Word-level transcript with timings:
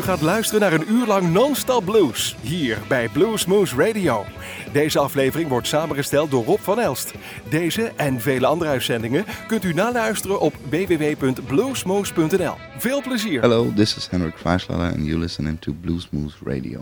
U 0.00 0.02
gaat 0.02 0.20
luisteren 0.20 0.60
naar 0.60 0.72
een 0.72 0.92
uur 0.92 1.06
lang 1.06 1.32
non-stop 1.32 1.84
blues 1.84 2.36
hier 2.40 2.78
bij 2.88 3.08
Bluesmoose 3.08 3.76
Radio. 3.76 4.24
Deze 4.72 4.98
aflevering 4.98 5.48
wordt 5.48 5.66
samengesteld 5.66 6.30
door 6.30 6.44
Rob 6.44 6.58
van 6.60 6.80
Elst. 6.80 7.12
Deze 7.48 7.92
en 7.96 8.20
vele 8.20 8.46
andere 8.46 8.70
uitzendingen 8.70 9.24
kunt 9.46 9.64
u 9.64 9.72
naluisteren 9.72 10.40
op 10.40 10.54
www.bluesmoose.nl. 10.70 12.54
Veel 12.78 13.02
plezier. 13.02 13.40
Hello, 13.40 13.72
this 13.74 13.96
is 13.96 14.06
Henrik 14.10 14.36
Freislader 14.36 14.86
and 14.86 15.04
you're 15.04 15.18
listening 15.18 15.60
to 15.60 15.72
Bluesmoose 15.80 16.36
Radio. 16.44 16.80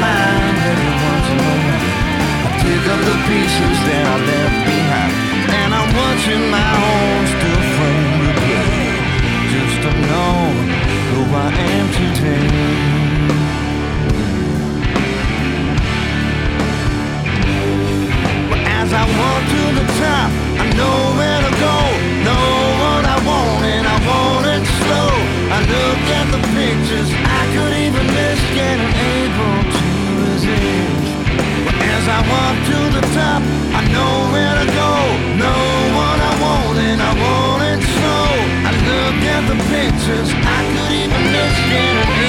Mind 0.00 0.56
every 0.70 0.94
once 1.08 1.28
in 1.32 1.38
a 1.38 1.54
while. 1.64 1.88
I 2.46 2.50
pick 2.62 2.84
up 2.94 3.00
the 3.10 3.16
pieces 3.28 3.76
that 3.88 4.04
I 4.14 4.16
left 4.30 4.58
behind. 4.66 5.12
And 5.58 5.70
I'm 5.74 5.90
watching 5.94 6.44
my 6.50 6.70
own 6.92 7.20
still 7.34 7.62
frame 7.76 8.12
replay. 8.22 8.88
Just 9.54 9.76
to 9.84 9.90
know 10.10 10.34
who 11.10 11.20
I 11.30 11.48
am 11.74 11.86
today. 12.00 12.48
As 18.78 18.92
I 18.92 19.04
walk 19.18 19.42
to 19.54 19.62
the 19.80 19.86
top, 20.02 20.30
I 20.60 20.66
know 20.76 20.96
where 21.18 21.40
to 21.46 21.52
go, 21.56 21.78
know 22.26 22.48
what 22.82 23.02
I 23.14 23.18
want, 23.24 23.64
and 23.64 23.86
I 23.86 23.96
want 24.08 24.44
it 24.54 24.64
slow. 24.84 25.12
I 25.56 25.58
look 25.60 26.02
at 26.18 26.26
the 26.34 26.40
pictures 26.52 27.08
I 27.40 27.42
could 27.54 27.72
even 27.84 28.04
miss, 28.12 28.40
getting 28.52 28.92
able 29.16 29.63
as 32.04 32.08
I 32.08 32.20
walk 32.28 32.56
to 32.68 32.78
the 32.96 33.04
top, 33.16 33.40
I 33.72 33.82
know 33.88 34.12
where 34.32 34.54
to 34.60 34.66
go, 34.68 34.92
know 35.40 35.64
what 35.96 36.18
I 36.20 36.32
want, 36.42 36.76
and 36.78 37.00
I 37.00 37.12
want 37.16 37.62
it 37.64 37.80
slow. 37.80 38.28
I 38.68 38.72
look 38.90 39.18
at 39.24 39.42
the 39.48 39.56
pictures 39.72 40.28
I 40.28 40.58
could 40.72 40.92
even 41.00 41.22
miss, 41.32 41.54
getting 41.72 42.23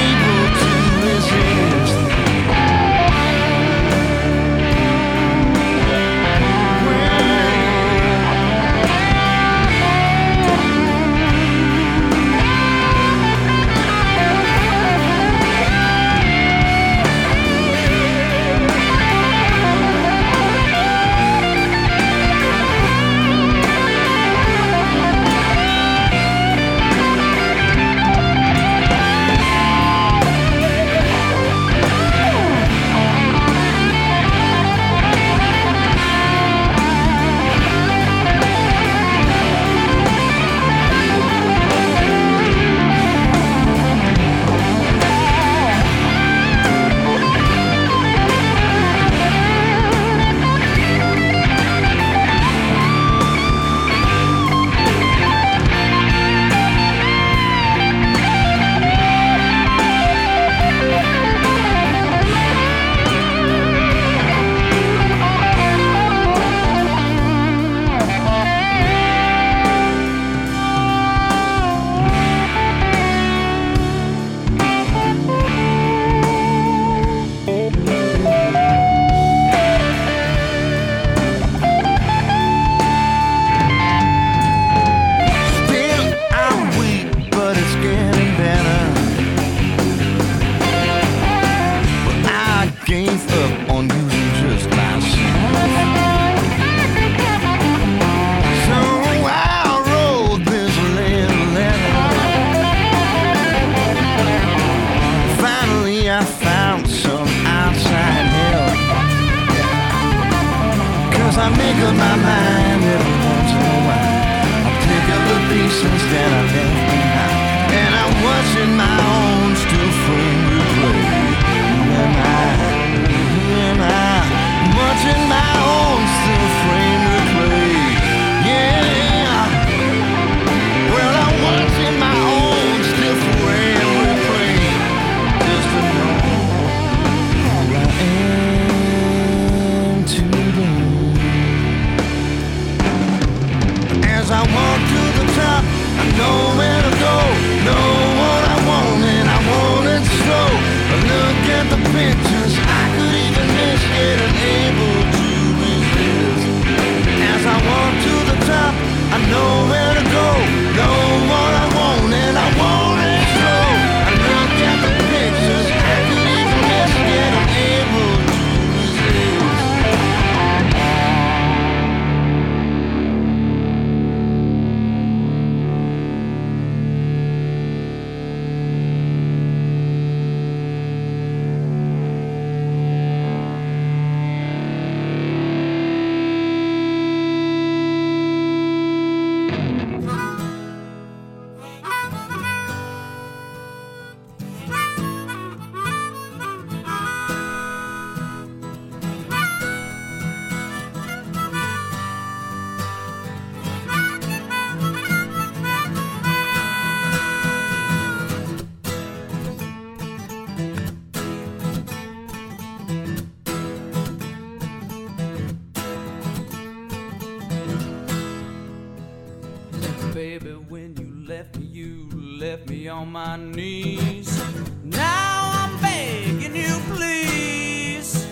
my 223.38 223.44
knees. 223.44 224.42
Now 224.84 225.52
I'm 225.54 225.82
begging 225.82 226.56
you, 226.56 226.80
please. 226.96 228.28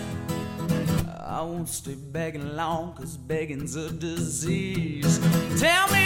I 1.19 1.41
won't 1.41 1.67
stay 1.67 1.95
begging 1.95 2.55
long, 2.55 2.93
cause 2.93 3.17
begging's 3.17 3.75
a 3.75 3.91
disease. 3.91 5.19
Tell 5.59 5.87
me 5.91 6.02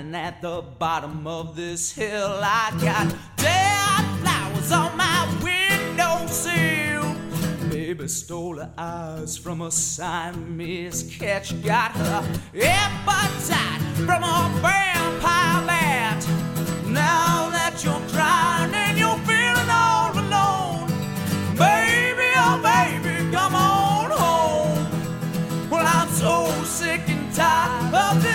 standing 0.00 0.14
at 0.14 0.40
the 0.40 0.62
bottom 0.78 1.26
of 1.26 1.54
this 1.54 1.92
hill. 1.92 2.40
I 2.42 2.70
got 2.80 3.14
dead 3.36 4.04
flowers 4.20 4.72
on 4.72 4.96
my 4.96 5.28
windowsill. 5.42 7.16
Baby 7.70 8.08
stole 8.08 8.58
her 8.58 8.72
eyes 8.78 9.36
from 9.36 9.60
a 9.62 9.70
sign. 9.70 10.56
Miss 10.56 11.16
Catch 11.18 11.62
got 11.62 11.92
her 11.92 12.24
appetite 12.62 13.82
from 14.06 14.22
a 14.22 14.50
vampire 14.62 15.66
bat. 15.66 16.26
Now 16.86 17.50
that 17.50 17.82
you're 17.84 18.08
crying 18.08 18.74
and 18.74 18.98
you're 18.98 19.18
feeling 19.28 19.70
all 19.70 20.12
alone. 20.12 20.88
Baby, 21.56 22.30
oh 22.36 22.58
baby, 22.62 23.30
come 23.32 23.54
on 23.54 24.10
home. 24.10 25.70
Well, 25.70 25.86
I'm 25.86 26.08
so 26.08 26.50
sick 26.64 27.02
and 27.06 27.34
tired 27.34 27.94
of 27.94 28.22
this. 28.22 28.29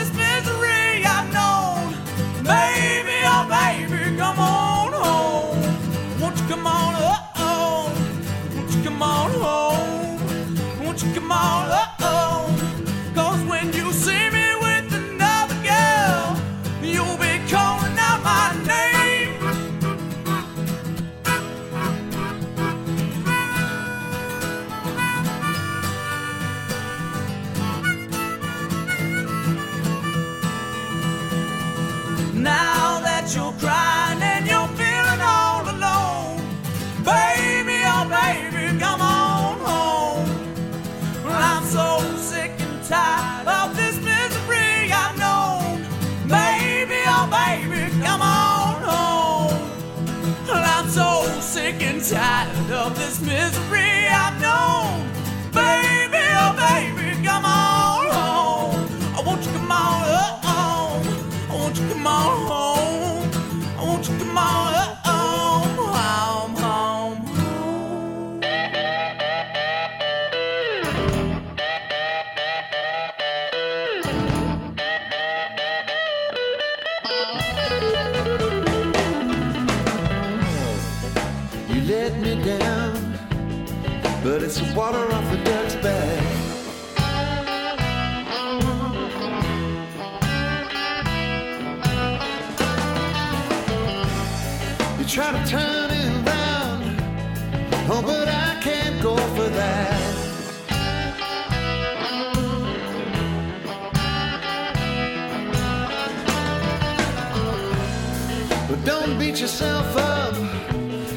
and 109.16 109.24
beat 109.24 109.40
yourself 109.40 109.96
up, 109.96 110.34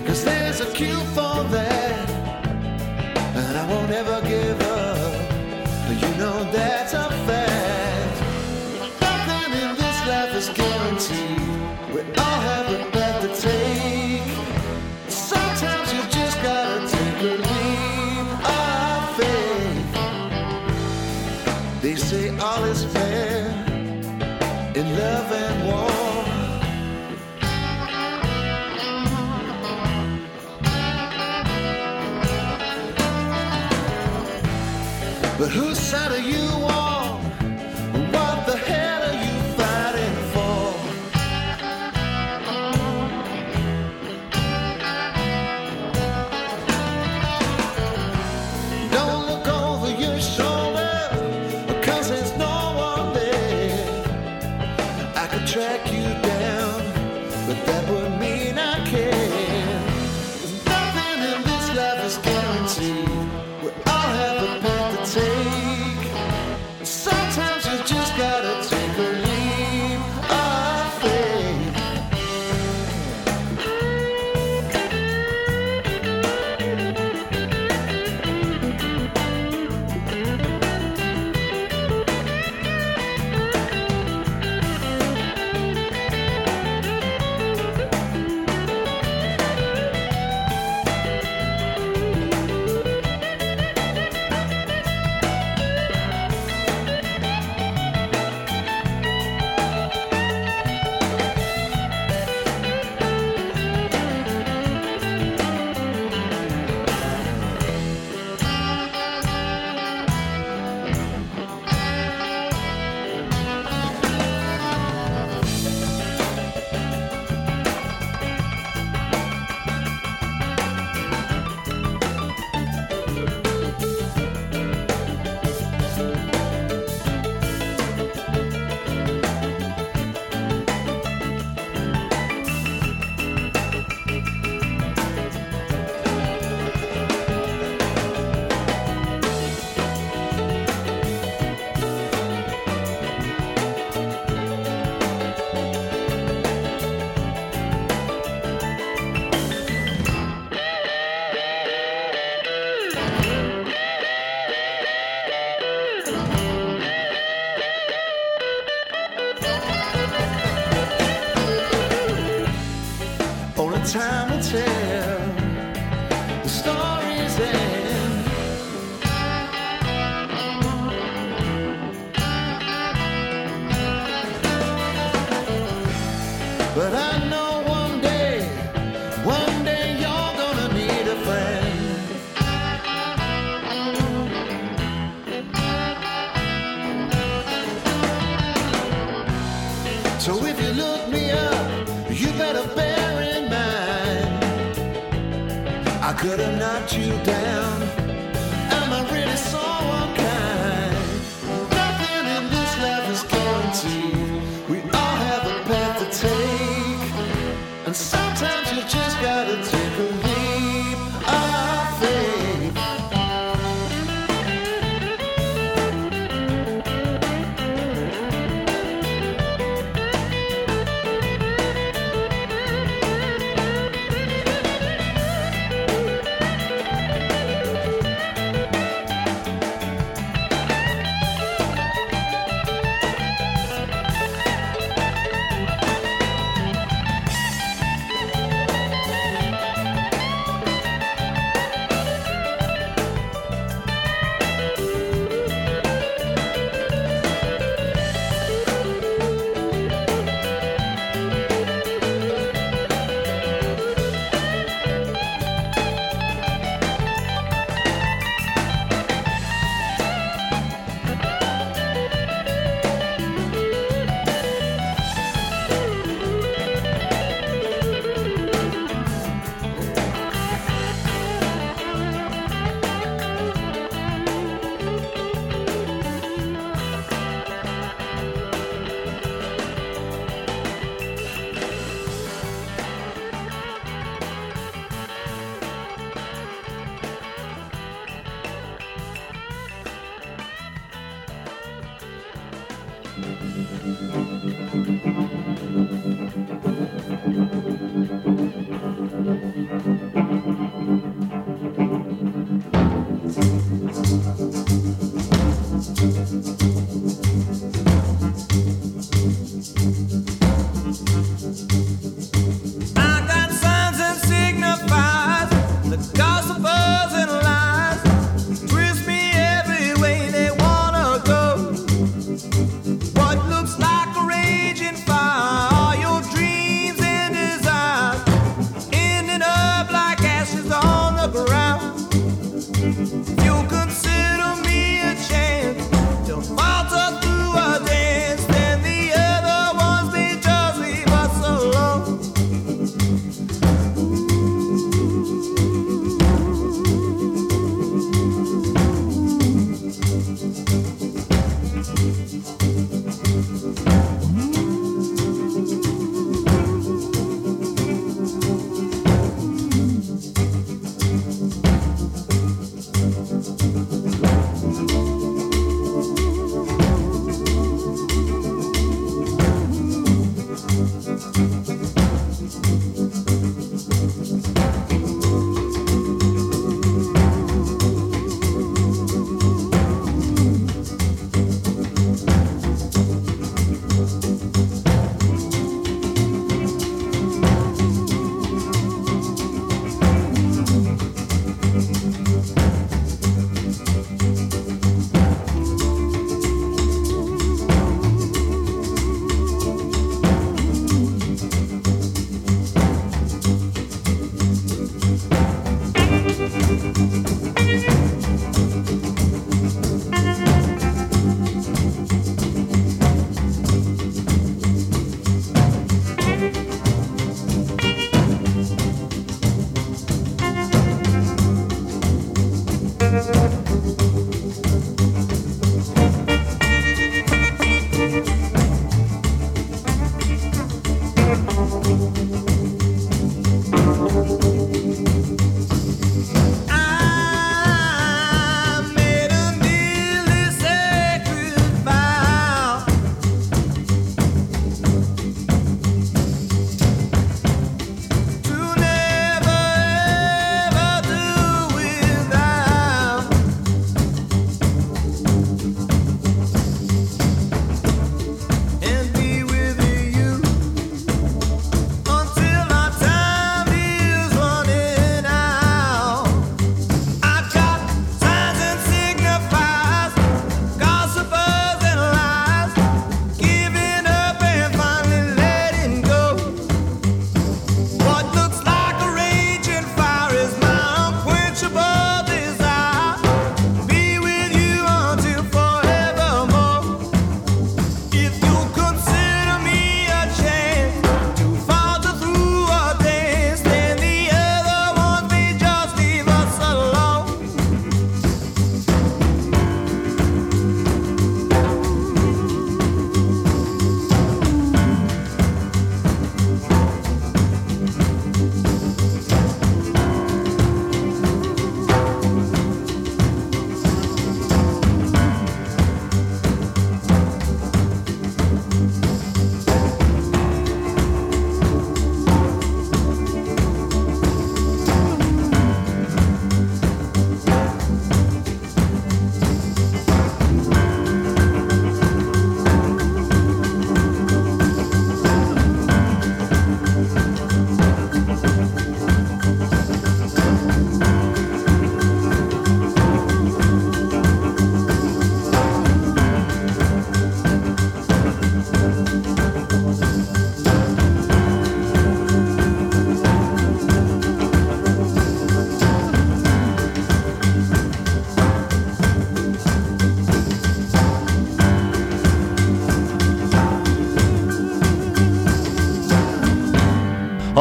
cause 0.06 0.24
there's 0.24 0.60
a 0.60 0.66
cure 0.72 1.04
for 1.16 1.42
that. 1.50 2.08
And 3.34 3.56
I 3.56 3.66
won't 3.68 3.90
ever 3.90 4.20
give 4.22 4.47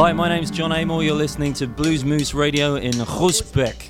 Hi, 0.00 0.12
my 0.12 0.28
name's 0.28 0.52
Jon 0.52 0.70
Amor. 0.70 1.02
You're 1.02 1.16
listening 1.16 1.54
to 1.54 1.66
Blues 1.66 2.04
Moose 2.04 2.32
Radio 2.32 2.76
in 2.76 2.92
Groesbeek. 2.92 3.87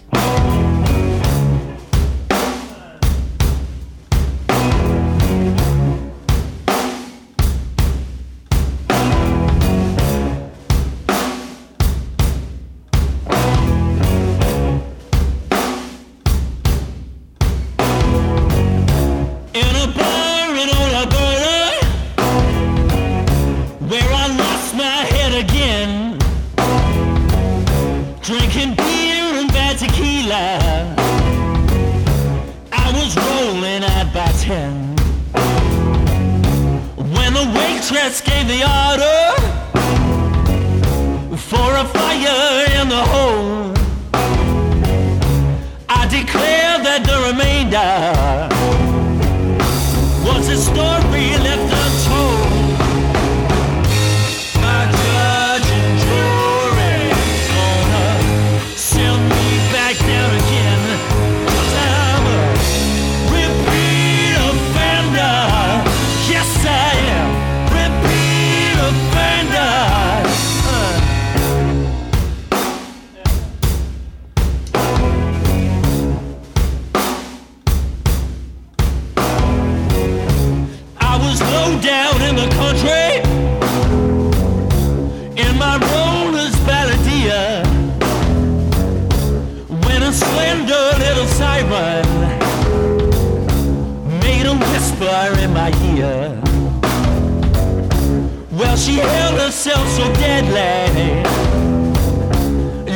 She 98.79 98.95
held 98.95 99.39
herself 99.41 99.87
so 99.89 100.05
deadly, 100.15 101.23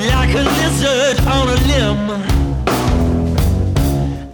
like 0.08 0.32
a 0.34 0.44
lizard 0.58 1.18
on 1.26 1.48
a 1.48 1.58
limb. 1.70 2.04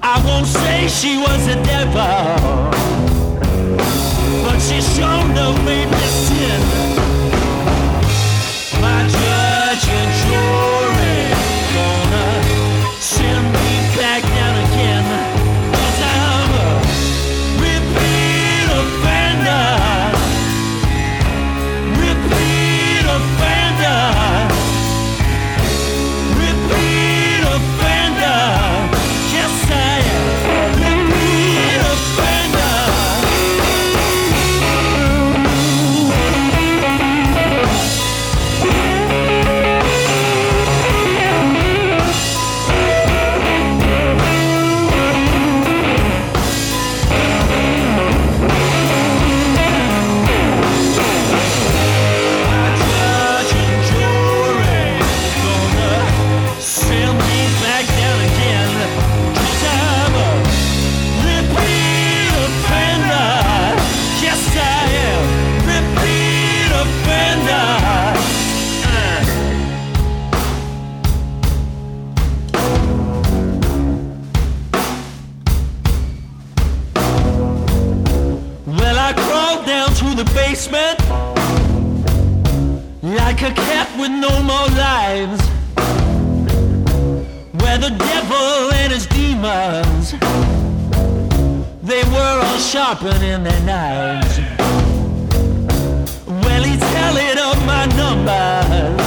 I 0.03 0.23
won't 0.27 0.47
say 0.47 0.89
she 0.89 1.17
was 1.19 1.49
a 1.49 1.57
devil, 1.65 2.27
but 4.45 4.59
she 4.61 4.81
showed 4.81 5.29
no 5.35 5.57
made 5.65 5.91
more 84.49 84.69
lives 84.69 85.41
where 87.61 87.77
the 87.77 87.91
devil 87.91 88.73
and 88.81 88.91
his 88.91 89.07
demons 89.09 90.13
they 91.83 92.03
were 92.05 92.41
all 92.47 92.59
sharpening 92.59 93.45
their 93.45 93.61
knives. 93.69 94.39
Well, 96.27 96.63
he's 96.63 96.81
telling 96.97 97.37
up 97.49 97.59
my 97.67 97.85
numbers 98.03 99.01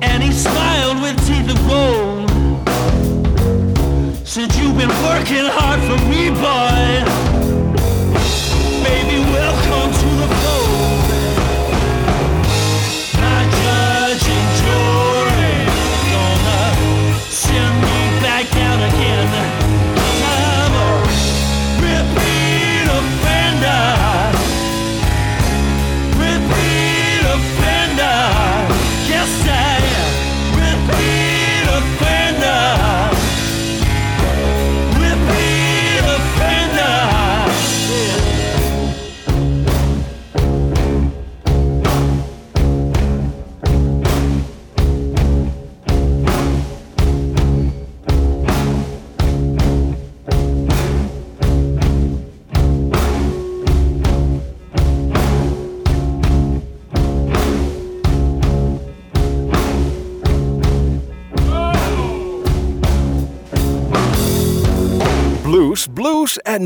and 0.00 0.22
he 0.22 0.32
smiled 0.32 1.02
with 1.02 1.16
teeth 1.26 1.50
of 1.54 1.60
gold. 1.68 2.30
Since 4.26 4.58
you've 4.58 4.78
been 4.78 4.96
working 5.04 5.46
hard 5.58 5.80
for 5.80 5.98
me, 6.08 6.30
boy. 6.30 7.25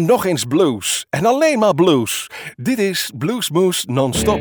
nog 0.05 0.25
eens 0.25 0.45
blues. 0.45 1.07
En 1.11 1.27
alleen 1.27 1.59
maar 1.59 1.75
blues. 1.75 2.27
Dit 2.57 2.79
is 2.79 3.11
Bluesmoose 3.19 3.85
Non-Stop. 3.87 4.41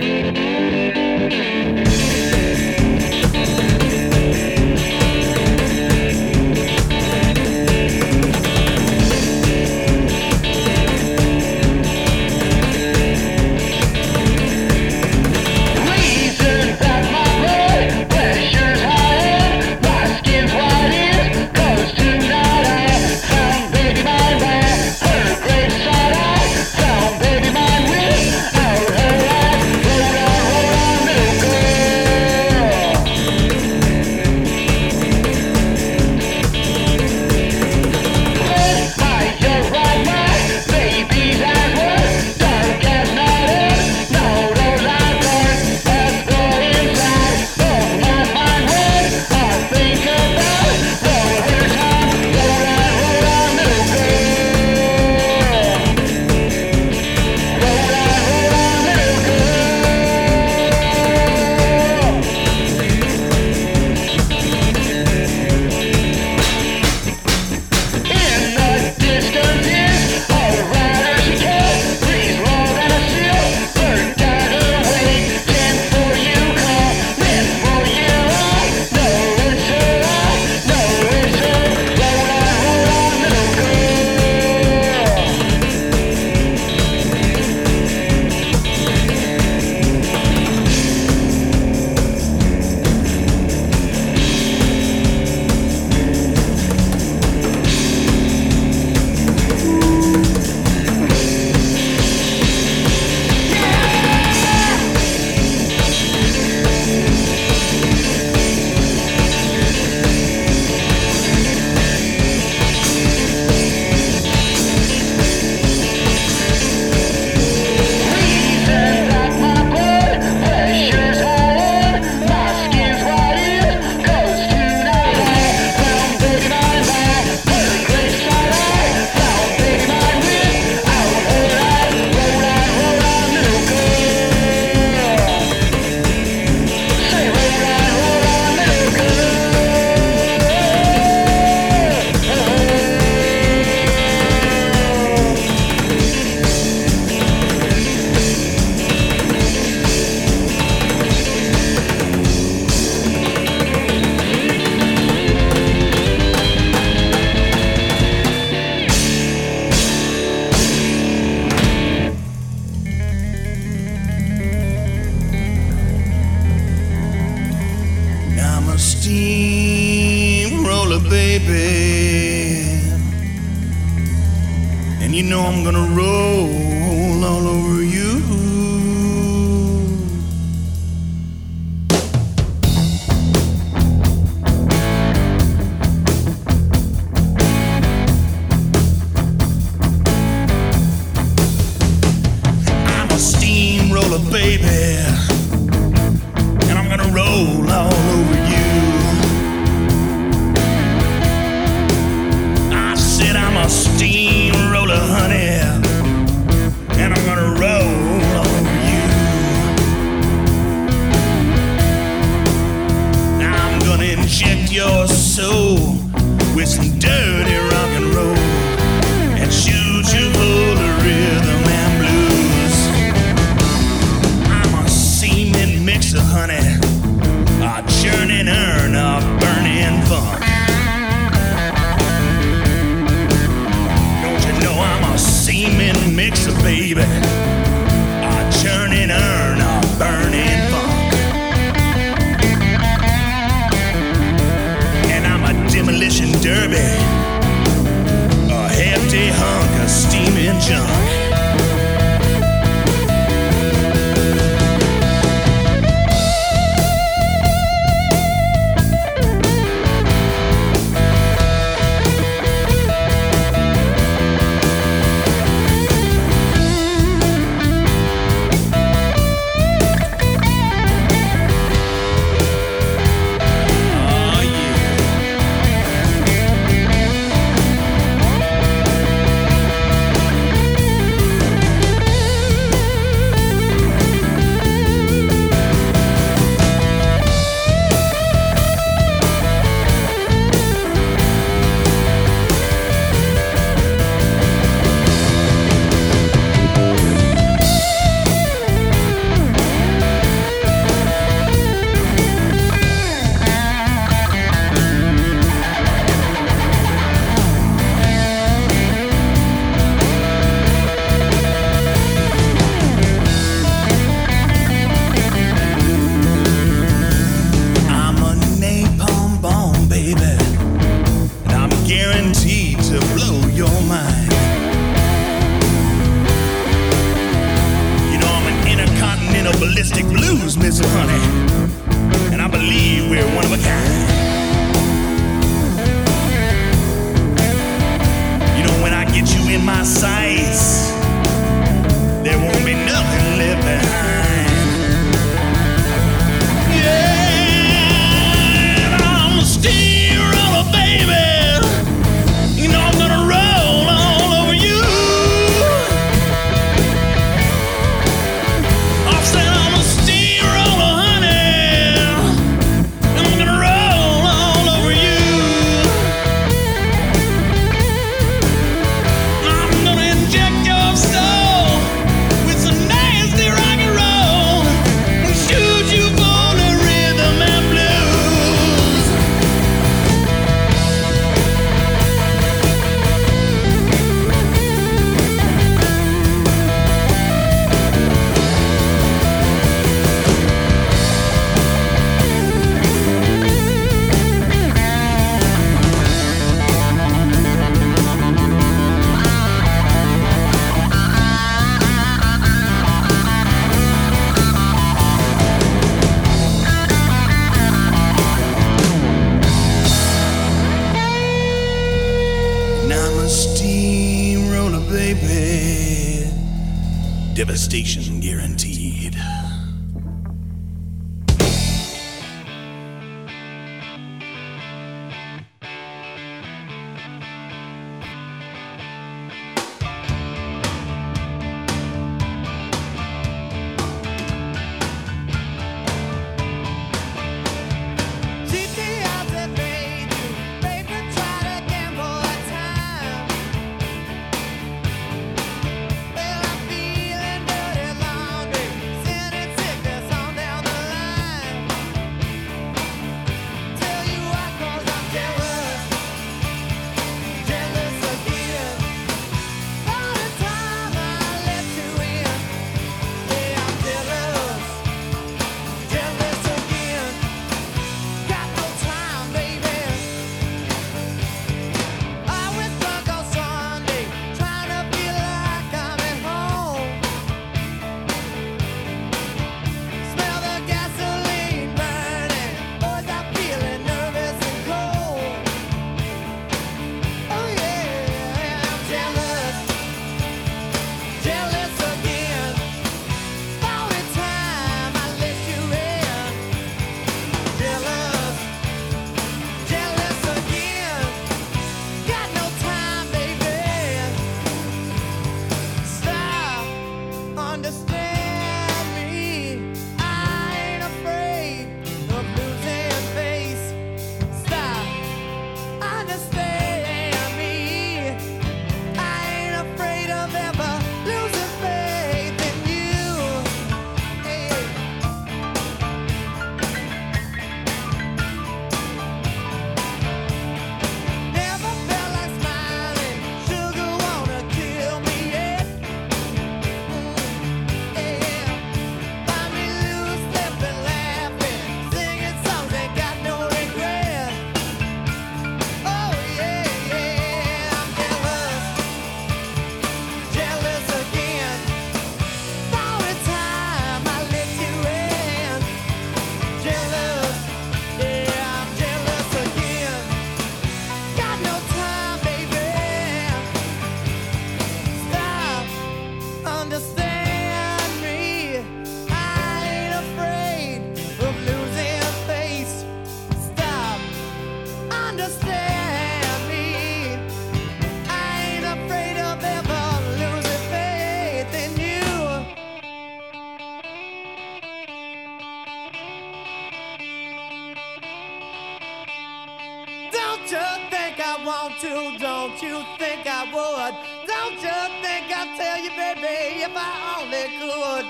You 592.62 592.84
think 592.98 593.26
I 593.26 593.46
would? 593.46 593.96
Don't 594.28 594.56
you 594.56 594.80
think 595.02 595.32
I'd 595.32 595.56
tell 595.56 595.80
you, 595.82 595.92
baby, 595.92 596.62
if 596.62 596.76
I 596.76 597.16
only 597.16 597.48
could? 597.58 598.06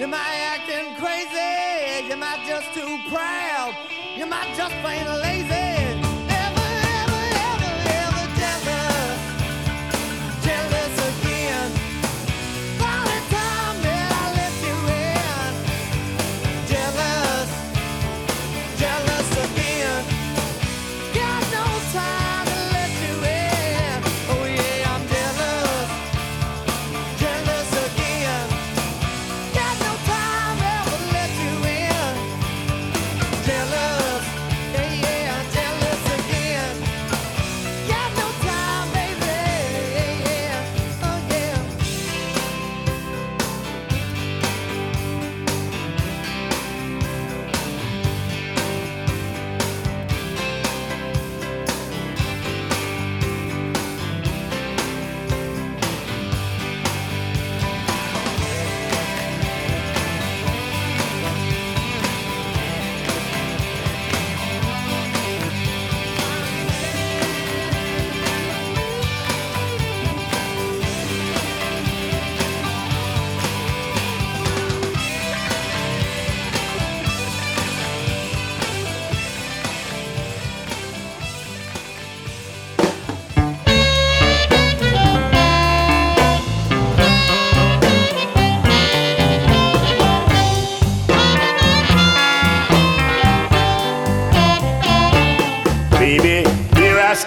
Am 0.00 0.14
I 0.14 0.34
acting 0.54 0.94
crazy, 1.02 2.06
you 2.08 2.22
I 2.22 2.38
just 2.46 2.72
too 2.72 2.98
proud, 3.10 3.74
you 4.16 4.26
might 4.26 4.54
just 4.56 4.74
plain 4.82 5.04
lazy. 5.20 5.71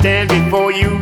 stand 0.05 0.29
before 0.29 0.71
you. 0.71 0.94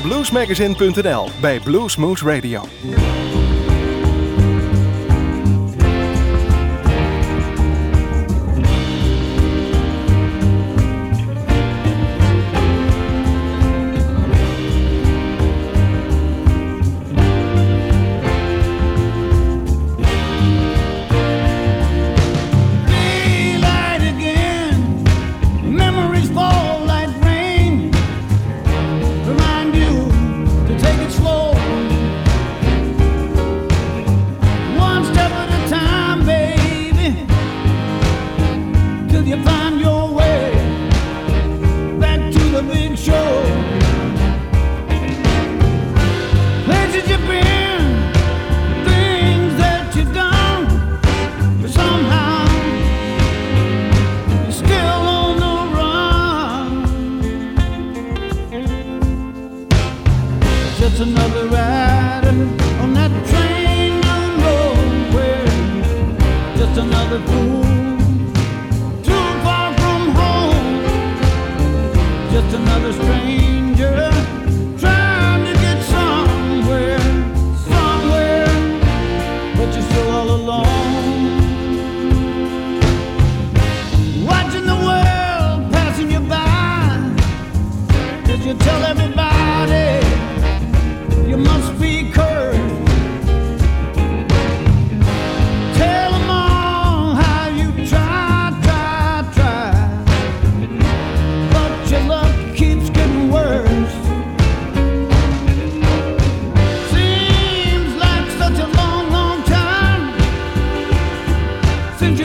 van 0.00 0.10
bluesmagazine.nl 0.10 1.28
bij 1.40 1.60
Bluesmoose 1.60 2.24
Radio. 2.24 2.64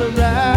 around. 0.00 0.49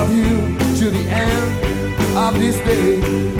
Love 0.00 0.16
you 0.16 0.78
to 0.78 0.88
the 0.88 1.04
end 1.10 2.16
of 2.16 2.40
this 2.40 2.56
day. 2.60 3.39